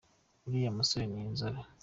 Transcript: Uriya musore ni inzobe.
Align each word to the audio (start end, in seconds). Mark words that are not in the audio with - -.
Uriya 0.47 0.75
musore 0.77 1.05
ni 1.07 1.19
inzobe. 1.25 1.61